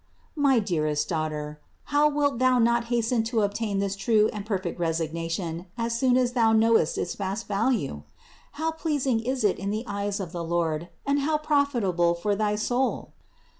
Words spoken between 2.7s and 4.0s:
hasten to obtain this